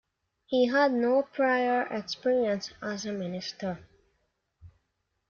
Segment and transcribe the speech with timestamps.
[0.47, 3.85] He had no prior experience as a minister.